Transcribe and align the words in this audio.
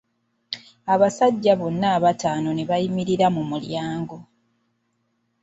Abasajja 0.93 1.53
bonna 1.59 1.87
abataano 1.97 2.49
ne 2.53 2.63
bayimirira 2.69 3.27
mu 3.35 3.41
mulyango. 3.49 4.17